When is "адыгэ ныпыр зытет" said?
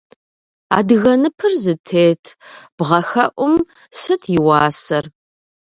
0.77-2.23